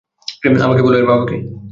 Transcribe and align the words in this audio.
আমাকে 0.61 0.81
বল, 0.83 0.93
এর 0.95 1.05
বাবা 1.05 1.25
কে? 1.25 1.37